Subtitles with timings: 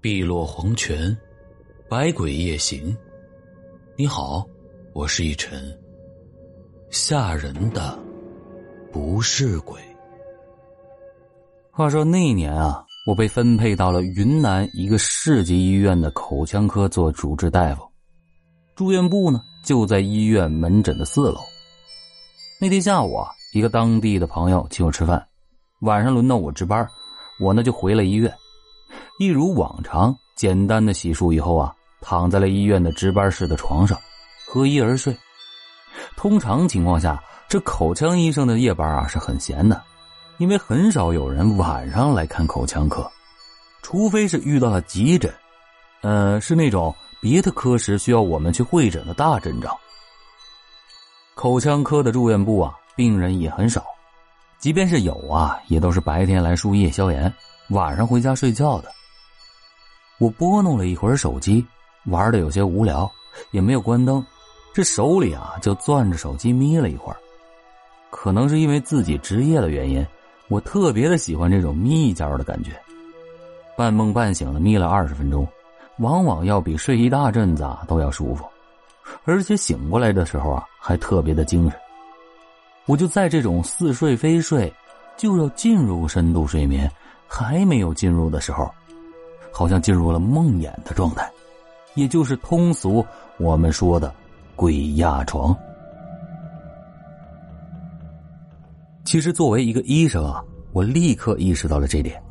[0.00, 1.16] 碧落黄泉，
[1.88, 2.96] 百鬼夜行。
[3.96, 4.46] 你好，
[4.92, 5.76] 我是一晨。
[6.88, 7.98] 吓人的
[8.92, 9.80] 不是鬼。
[11.72, 17.82] 话说那年啊，我被分配到了云南一个市级医院的口腔科做主治大夫，
[18.76, 21.40] 住院部呢就在医院门诊的四楼。
[22.60, 25.26] 那天下午啊，一个当地的朋友请我吃饭，
[25.80, 26.86] 晚上轮到我值班，
[27.40, 28.32] 我呢就回了医院。
[29.18, 33.98] 一如往常，简单的洗漱以后啊，躺在了医院的值班室的床上，
[34.46, 35.16] 合衣而睡。
[36.16, 39.82] 通常情况下，这口腔医生的夜班啊是很闲的，
[40.36, 43.10] 因为很少有人晚上来看口腔科，
[43.82, 45.34] 除非是遇到了急诊，
[46.02, 49.76] 呃，是那种别的科室需要我们去会诊的大阵仗。
[51.34, 53.84] 口腔科的住院部啊，病人也很少，
[54.60, 57.32] 即便是有啊，也都是白天来输液消炎，
[57.70, 58.92] 晚上回家睡觉的。
[60.18, 61.64] 我拨弄了一会儿手机，
[62.06, 63.10] 玩的有些无聊，
[63.52, 64.24] 也没有关灯，
[64.74, 67.16] 这手里啊就攥着手机眯了一会儿。
[68.10, 70.04] 可能是因为自己职业的原因，
[70.48, 72.72] 我特别的喜欢这种眯一觉的感觉。
[73.76, 75.46] 半梦半醒的眯了二十分钟，
[75.98, 78.44] 往往要比睡一大阵子啊都要舒服，
[79.24, 81.78] 而且醒过来的时候啊还特别的精神。
[82.86, 84.72] 我就在这种似睡非睡，
[85.16, 86.90] 就要进入深度睡眠，
[87.28, 88.68] 还没有进入的时候。
[89.52, 91.30] 好像进入了梦魇的状态，
[91.94, 93.04] 也就是通俗
[93.38, 94.14] 我们说的
[94.54, 95.56] “鬼压床”。
[99.04, 102.22] 其实，作为一个医生啊，我立刻意识到了这点，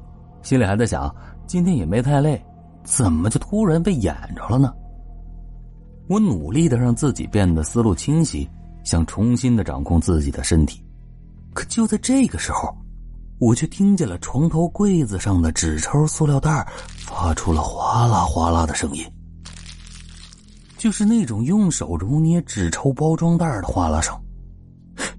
[0.44, 1.14] 心里还在想：
[1.48, 2.40] 今天也没太累，
[2.84, 4.72] 怎么就突然被演着了呢？
[6.08, 8.48] 我努力的让自己变得思路清晰，
[8.84, 10.86] 想重新的掌控自己的身体，
[11.54, 12.77] 可就在这个时候。
[13.40, 16.68] 我却听见了床头柜子上的纸抽塑料袋
[17.06, 19.06] 发出了哗啦哗啦的声音，
[20.78, 24.20] 就是那种用手揉捏纸抽包装袋的哗啦声，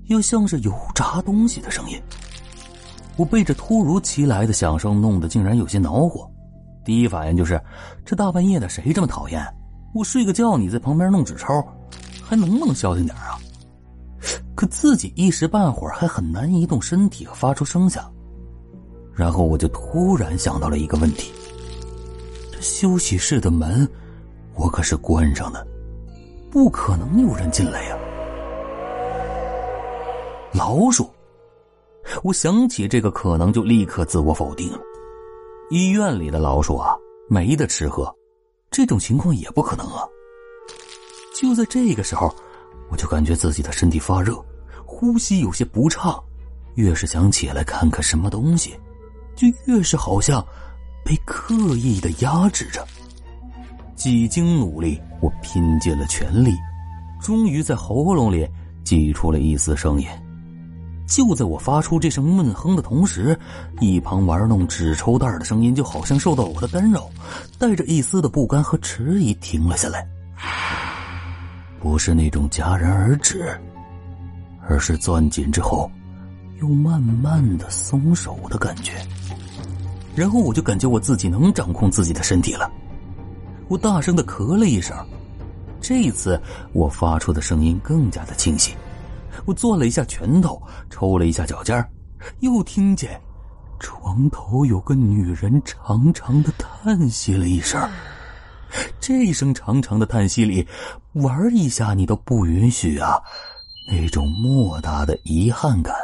[0.07, 2.01] 又像是油炸东西的声音。
[3.17, 6.29] 我被这突如其来的响声弄得竟然有些恼火，
[6.85, 7.61] 第一反应就是
[8.05, 9.45] 这大半夜的谁这么讨厌？
[9.95, 11.47] 我睡个觉你在旁边弄纸抽，
[12.23, 13.39] 还能不能消停点啊？
[14.55, 18.13] 可自己一时半会儿还很难移动身体和发出声响，
[19.19, 21.33] 然后我就突然想到了一个问题：
[22.53, 23.87] 这休息室的门，
[24.55, 25.67] 我可是关上的，
[26.53, 27.99] 不可能有人进来呀。
[30.53, 31.11] 老鼠，
[32.23, 34.79] 我想起这个可能就立刻自我否定了。
[35.69, 36.97] 医院里的老鼠啊，
[37.29, 38.15] 没得吃喝，
[38.71, 40.07] 这种情况也不可能啊。
[41.35, 42.33] 就在这个时候。
[42.91, 44.43] 我就感觉自己的身体发热，
[44.87, 46.19] 呼吸有些不畅，
[46.77, 48.75] 越是想起来看看什么东西，
[49.39, 50.45] 就越是好像
[51.05, 52.85] 被刻意的压制着。
[53.95, 56.53] 几经努力，我拼尽了全力，
[57.23, 58.45] 终于在喉咙里
[58.83, 60.09] 挤出了一丝声音。
[61.07, 63.39] 就在我发出这声闷哼的同时，
[63.81, 67.09] 一旁玩弄纸抽袋的声音就好像受到我的干扰，
[67.61, 70.05] 带着一丝的不甘和迟疑停了下来。
[71.81, 73.57] 不是那种戛然而止，
[74.69, 75.89] 而是攥紧之后，
[76.61, 78.93] 又慢慢的松手的感觉。
[80.19, 82.69] 然后我就感觉我自己能掌控自己的身体了。
[83.69, 84.97] 我大声的咳了一声，
[85.81, 86.41] 这一次
[86.73, 88.75] 我发出的声音更加的清晰。
[89.45, 91.89] 我攥了一下拳头，抽了一下脚尖
[92.41, 93.21] 又听见
[93.79, 97.81] 床头有个女人长长的叹息了一声。
[98.99, 100.67] 这一声长长的叹息里，
[101.13, 103.23] 玩一下你都不允许啊！
[103.89, 105.95] 那种莫大的遗憾感。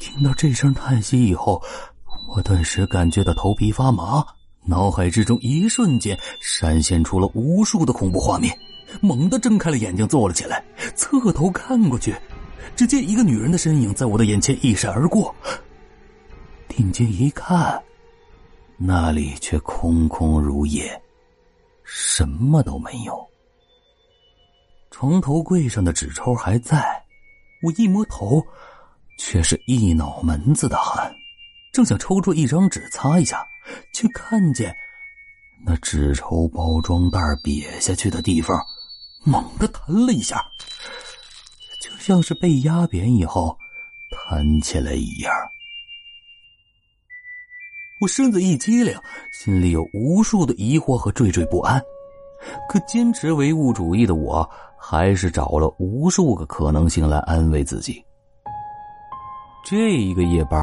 [0.00, 1.62] 听到这声叹息以后，
[2.34, 4.24] 我顿时感觉到头皮发麻，
[4.64, 8.58] 脑海之中一瞬间闪现出了无数的恐怖画面，
[9.02, 12.14] 猛地睁开了眼睛，坐了起来，侧头看过去，
[12.74, 15.34] 只见一个女人的身影在我的眼前一闪而过。
[16.68, 17.82] 定睛一看，
[18.78, 20.98] 那里却空空如也。
[21.84, 23.28] 什么都没有。
[24.90, 26.82] 床头柜上的纸抽还在，
[27.62, 28.42] 我一摸头，
[29.18, 31.14] 却是一脑门子的汗，
[31.72, 33.42] 正想抽出一张纸擦一下，
[33.94, 34.76] 却看见
[35.64, 38.60] 那纸抽包装袋瘪下去的地方，
[39.24, 40.44] 猛地弹了一下，
[41.80, 43.56] 就像是被压扁以后
[44.10, 45.32] 弹起来一样。
[48.02, 48.94] 我身子一激灵，
[49.32, 51.80] 心里有无数的疑惑和惴惴不安，
[52.68, 58.04] 可坚持唯物主义的我，还是找了无数个可能性来安慰自己。
[59.64, 60.60] 这一个夜班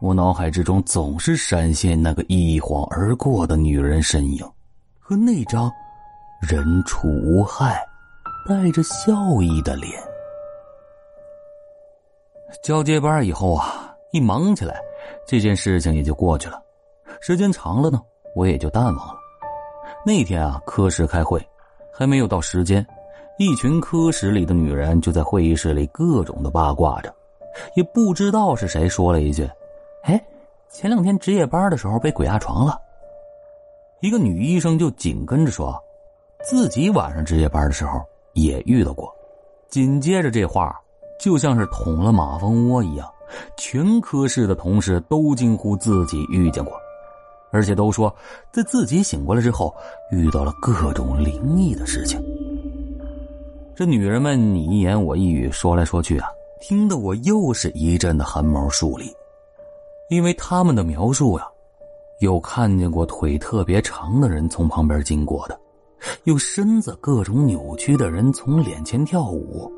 [0.00, 4.48] 我脑海之中总是闪现那个一晃而过的女人身影，
[5.00, 5.70] 和那张
[6.40, 7.84] 人畜无害、
[8.46, 9.12] 带着笑
[9.42, 9.92] 意的脸。
[12.62, 14.80] 交接班以后啊，一忙起来，
[15.26, 16.62] 这件事情也就过去了。
[17.20, 18.00] 时间长了呢，
[18.36, 19.14] 我也就淡忘了。
[20.06, 21.44] 那天啊，科室开会，
[21.92, 22.86] 还没有到时间，
[23.36, 27.12] 一群科室里的女人就在会议室里各种的八卦着。
[27.74, 29.48] 也不知道是谁说了一句：“，
[30.70, 32.80] 前两天值夜班的时候被鬼压床了。”
[34.00, 35.76] 一个女医生就紧跟着说
[36.44, 38.00] ：“自己晚上值夜班的时候
[38.34, 39.12] 也遇到过。”
[39.68, 40.74] 紧接着这话
[41.20, 43.06] 就像是捅了马蜂窝一样，
[43.56, 46.72] 全科室的同事都惊呼自己遇见过，
[47.50, 48.14] 而且都说
[48.50, 49.74] 在自己醒过来之后
[50.10, 52.18] 遇到了各种灵异的事情。
[53.74, 56.28] 这女人们你一言我一语说来说去啊。
[56.60, 59.14] 听得我又是一阵的汗毛竖立，
[60.08, 61.46] 因为他们的描述呀，
[62.20, 65.60] 有看见过腿特别长的人从旁边经过的，
[66.24, 69.70] 有身子各种扭曲的人从脸前跳舞，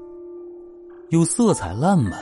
[1.09, 2.13] 有色彩烂漫、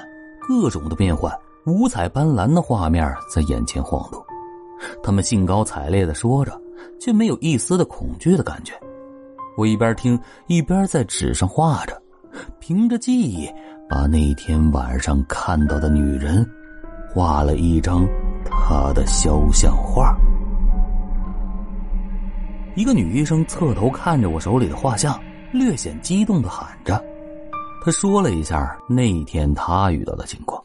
[0.41, 1.31] 各种的变换、
[1.67, 4.25] 五彩斑斓的画面在眼前晃动。
[5.03, 6.59] 他们兴高采烈的说着，
[6.99, 8.73] 却没有一丝的恐惧的感觉。
[9.57, 12.01] 我一边听一边在纸上画着，
[12.59, 13.47] 凭着记忆。
[13.91, 16.47] 把那天晚上看到的女人
[17.13, 18.07] 画了一张
[18.45, 20.17] 他的肖像画。
[22.77, 25.19] 一个女医生侧头看着我手里的画像，
[25.53, 27.03] 略显激动的喊着
[27.85, 30.63] ：“她说了一下那天她遇到的情况。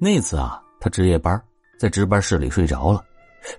[0.00, 1.40] 那次啊，她值夜班，
[1.78, 3.04] 在值班室里睡着了，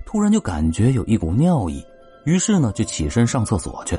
[0.06, 1.82] 突然就感觉有一股尿意，
[2.26, 3.98] 于是呢就起身上厕所去，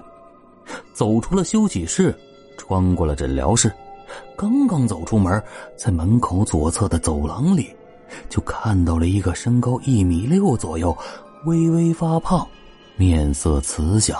[0.93, 2.15] 走出了休息室，
[2.59, 3.73] 穿过了诊疗室。”
[4.37, 5.43] 刚刚走出门，
[5.77, 7.75] 在门口左侧的走廊里，
[8.29, 10.97] 就看到了一个身高一米六左右、
[11.45, 12.47] 微微发胖、
[12.97, 14.19] 面色慈祥、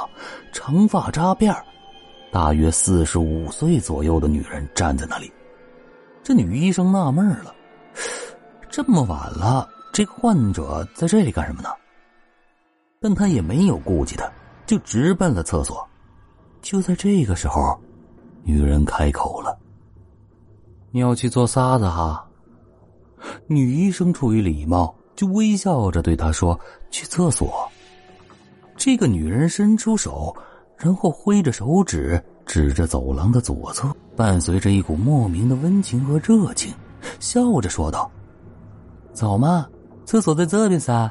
[0.53, 1.55] 长发扎辫
[2.31, 5.33] 大约四十五岁左右的女人站在那里。
[6.23, 7.55] 这女医生纳闷了：
[8.71, 11.69] 这么晚了，这个患者在这里干什么呢？
[13.01, 14.31] 但她也没有顾忌他，
[14.67, 15.85] 就直奔了厕所。
[16.61, 17.81] 就在这个时候，
[18.45, 19.59] 女人开口了。
[20.93, 22.27] 你要去做啥子哈？
[23.47, 26.59] 女医生出于礼貌，就微笑着对他说
[26.91, 27.69] ：“去厕所。”
[28.77, 30.35] 这个女人伸出手，
[30.77, 36.73] 然后挥着手指指着走廊的左侧，伴随着一股莫名的温情和热情，
[37.21, 38.11] 笑着说道
[39.13, 39.69] ：“走嘛，
[40.05, 41.11] 厕所在这边噻。”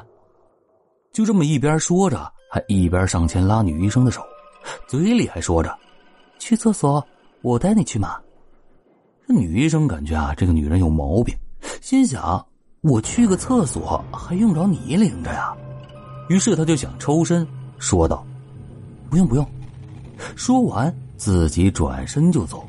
[1.12, 4.20] 就这么一边说着，还一边上前拉女医生的手，
[4.88, 5.74] 嘴里还说着
[6.38, 7.04] ：“去厕所，
[7.42, 8.18] 我带你去嘛。”
[9.30, 11.34] 女医生感觉啊，这个女人有毛病，
[11.80, 12.44] 心想：
[12.80, 15.54] 我去个厕所还用着你领着呀？
[16.28, 17.46] 于是她就想抽身，
[17.78, 18.24] 说道
[19.10, 19.46] ：“不用不用。”
[20.36, 22.66] 说完，自己转身就走。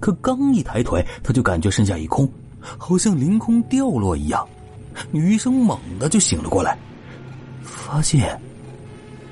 [0.00, 4.46] 可刚一抬腿，她就感觉身下一空，好像凌空掉落一样。
[5.10, 6.78] 女医生猛地就醒了过来，
[7.62, 8.40] 发现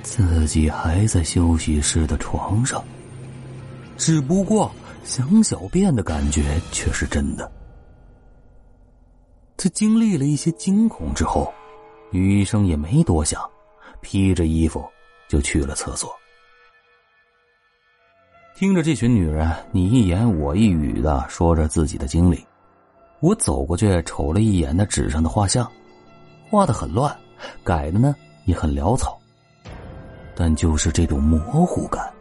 [0.02, 2.82] 自己还在休息室的床上，
[3.96, 4.70] 只不过……
[5.04, 7.50] 想小便的感觉却是真的。
[9.56, 11.52] 在经历了一些惊恐之后，
[12.10, 13.40] 女医生也没多想，
[14.00, 14.84] 披着衣服
[15.28, 16.10] 就去了厕所。
[18.56, 22.44] 听着这群女人你一言我一语的说着自己的经历，
[23.20, 25.70] 我走过去瞅了一眼那纸上的画像，
[26.50, 27.14] 画的很乱，
[27.62, 29.18] 改的呢也很潦草，
[30.34, 32.12] 但就是这种模糊感，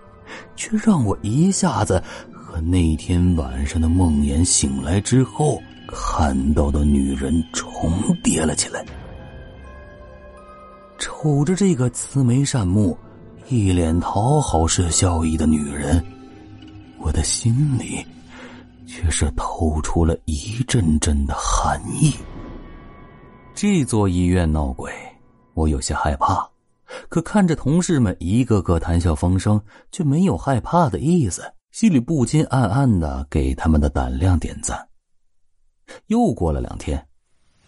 [0.55, 2.03] 却让我一下子。
[2.53, 7.91] 和那天晚上的梦魇醒来之后看到的女人重
[8.21, 8.85] 叠了起来。
[10.99, 12.95] 瞅着这个慈眉善目、
[13.49, 16.05] 一脸讨好式笑意的女人，
[16.99, 18.05] 我的心里
[18.85, 22.13] 却是透出了一阵阵的寒意。
[23.55, 24.93] 这座医院闹鬼，
[25.55, 26.47] 我有些害怕，
[27.09, 29.59] 可看着同事们一个个谈笑风生，
[29.91, 31.51] 却没有害怕的意思。
[31.73, 34.87] 心里不禁暗暗的给他们的胆量点赞。
[36.05, 37.03] 又过了两天，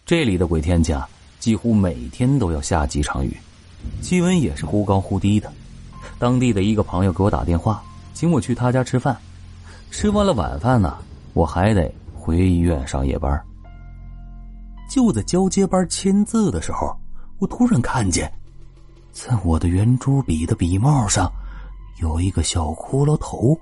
[0.04, 1.08] 这里的鬼天气啊，
[1.40, 3.36] 几乎每天都要下几场雨，
[4.00, 5.52] 气温也是忽高忽低的。
[6.20, 7.82] 当地的一个朋友给我打电话，
[8.14, 9.16] 请我去他家吃饭。
[9.90, 10.98] 吃完了晚饭呢，
[11.32, 13.44] 我还得回医院上夜班。
[14.88, 16.96] 就在交接班签字的时候，
[17.40, 18.32] 我突然看见，
[19.10, 21.28] 在我的圆珠笔的笔帽上，
[22.00, 23.58] 有一个小骷髅头。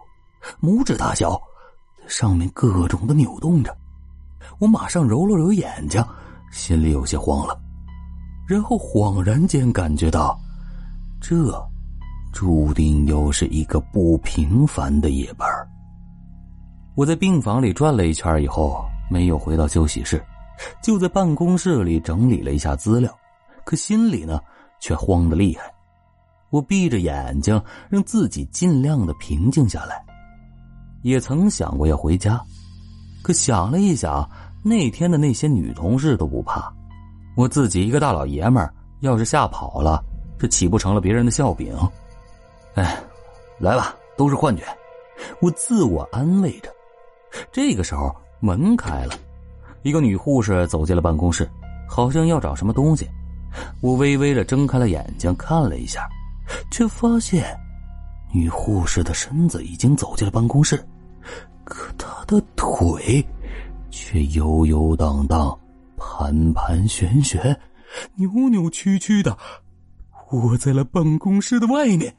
[0.60, 1.40] 拇指大小，
[2.00, 3.76] 在上面各种的扭动着。
[4.58, 6.04] 我马上揉了揉眼睛，
[6.52, 7.58] 心里有些慌了，
[8.46, 10.38] 然后恍然间感觉到，
[11.20, 11.34] 这
[12.32, 15.48] 注定又是一个不平凡的夜班。
[16.94, 20.22] 我在病房里转了一圈以后，没有回到休息室，
[20.82, 23.12] 就在办公室里整理了一下资料，
[23.64, 24.40] 可心里呢
[24.78, 25.72] 却慌得厉害。
[26.50, 30.04] 我闭着眼睛，让自己尽量的平静下来，
[31.04, 32.40] 也曾想过要回家，
[33.23, 34.28] 可想了一想。
[34.66, 36.73] 那天的那些女同事都不怕，
[37.37, 40.02] 我自己一个大老爷们儿，要是吓跑了，
[40.38, 41.76] 这岂不成了别人的笑柄？
[42.75, 42.99] 哎，
[43.58, 44.64] 来吧，都是幻觉，
[45.42, 46.70] 我自我安慰着。
[47.52, 49.12] 这个时候门开了，
[49.82, 51.46] 一个女护士走进了办公室，
[51.87, 53.06] 好像要找什么东西。
[53.82, 56.08] 我微微的睁开了眼睛，看了一下，
[56.70, 57.54] 却发现
[58.32, 60.82] 女护士的身子已经走进了办公室，
[61.64, 63.25] 可她的腿。
[63.90, 65.56] 却悠悠荡荡、
[65.97, 67.56] 盘盘旋旋、
[68.16, 69.38] 扭扭曲曲的
[70.33, 72.12] 窝在了办公室的外面。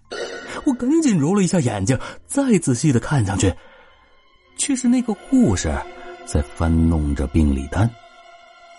[0.66, 3.54] 我赶紧揉了一下眼睛，再仔细的看上去，
[4.58, 5.70] 却是那个护士
[6.26, 7.90] 在翻弄着病历单。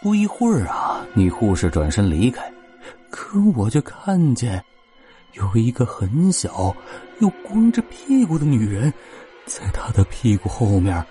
[0.02, 2.50] 不一会儿啊，女护士转身离开，
[3.10, 4.64] 可我却看见
[5.34, 6.74] 有一个很小
[7.20, 8.92] 又光着屁股的女人，
[9.46, 11.04] 在他的屁股后面。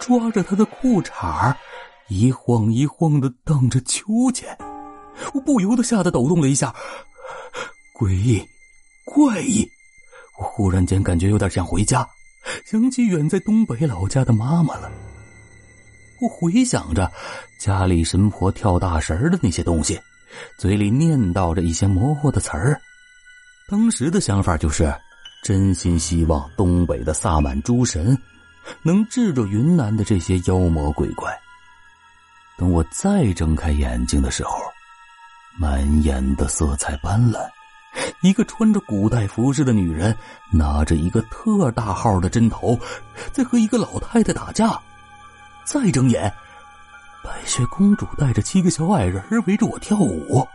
[0.00, 1.52] 抓着他的裤衩
[2.06, 4.56] 一晃一晃的荡着秋千，
[5.34, 6.72] 我不由得吓得抖动了一下，
[7.98, 8.40] 诡异，
[9.04, 9.68] 怪异。
[10.38, 12.08] 我忽然间感觉有点想回家，
[12.64, 14.88] 想起远在东北老家的妈妈了。
[16.20, 17.10] 我回想着
[17.58, 20.00] 家里神婆跳大神的那些东西，
[20.60, 22.80] 嘴里念叨着一些模糊的词儿。
[23.68, 24.94] 当时的想法就是，
[25.42, 28.16] 真心希望东北的萨满诸神。
[28.82, 31.34] 能治住云南的这些妖魔鬼怪。
[32.58, 34.58] 等我再睁开眼睛的时候，
[35.56, 37.48] 满眼的色彩斑斓，
[38.20, 40.14] 一个穿着古代服饰的女人
[40.52, 42.78] 拿着一个特大号的针头，
[43.32, 44.78] 在和一个老太太打架。
[45.64, 46.30] 再睁眼，
[47.24, 50.46] 白雪公主带着七个小矮人围着我跳舞。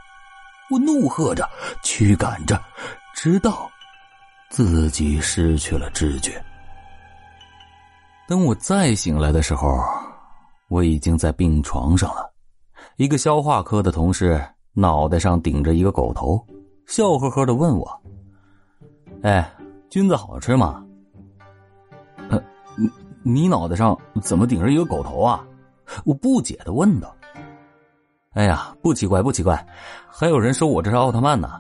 [0.70, 1.50] 我怒喝着，
[1.84, 2.62] 驱赶着，
[3.16, 3.72] 直到
[4.54, 6.40] 自己失去了知觉。
[8.28, 9.84] 等我再醒来的时候，
[10.70, 12.32] 我已经在病床上了。
[12.98, 14.40] 一个消化科的同事
[14.74, 16.40] 脑袋上顶着一个狗头，
[16.86, 18.02] 笑呵呵的问我
[19.24, 19.52] ：“哎，
[19.90, 20.86] 菌子好吃吗？”“，
[22.78, 22.88] 你
[23.24, 25.44] 你脑袋上怎么顶着一个狗头啊？”
[26.06, 27.12] 我不解的问道。
[28.38, 29.66] “哎呀，不奇怪，不奇怪，
[30.08, 31.60] 还有人说我这是奥特曼呢。”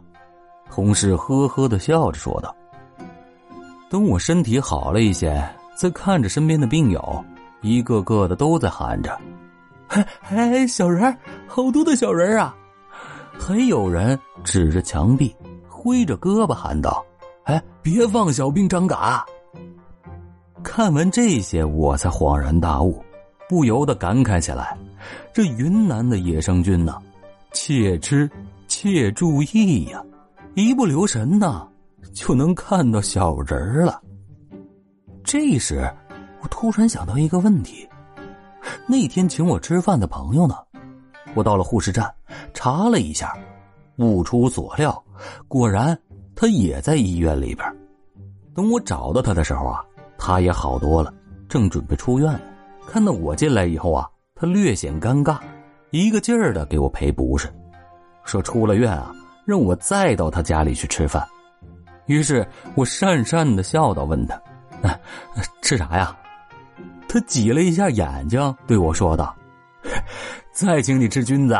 [0.69, 2.55] 同事呵呵的笑着说道。
[3.93, 5.47] 等我身体好了一些。
[5.75, 7.23] 再看着身边的病友，
[7.62, 9.15] 一个个的都在喊着
[9.89, 11.15] ：“哎哎，小人
[11.47, 12.55] 好多的小人啊！”
[13.38, 15.35] 还有人指着墙壁，
[15.67, 17.05] 挥着胳膊喊道
[17.45, 19.23] ：“哎，别放小兵张嘎！”
[20.63, 23.00] 看完这些，我才恍然大悟，
[23.47, 24.75] 不由得感慨起来：
[25.31, 26.97] 这云南的野生菌呢，
[27.51, 28.27] 切吃
[28.67, 30.03] 切注意呀，
[30.55, 31.67] 一不留神呢，
[32.13, 34.01] 就能看到小人儿了。
[35.24, 35.91] 这时，
[36.41, 37.88] 我突然想到一个问题：
[38.88, 40.55] 那天请我吃饭的朋友呢？
[41.36, 42.13] 我到了护士站，
[42.53, 43.36] 查了一下，
[43.98, 45.03] 不出所料，
[45.48, 45.98] 果然
[46.36, 47.67] 他也在医院里边。
[48.53, 49.84] 等我找到他的时候啊，
[50.17, 51.12] 他也好多了，
[51.50, 52.39] 正准备出院。
[52.86, 55.39] 看到我进来以后啊，他略显尴尬，
[55.89, 57.51] 一个劲儿的给我赔不是，
[58.24, 59.12] 说出了院啊，
[59.46, 61.27] 让我再到他家里去吃饭。
[62.05, 64.39] 于是我讪讪的笑道：“问他。”
[65.62, 66.15] 吃啥呀？
[67.07, 69.36] 他挤了一下眼睛，对我说道
[70.51, 71.57] ：“再请你吃菌子。”